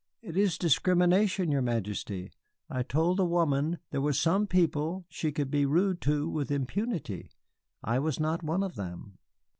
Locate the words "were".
4.01-4.13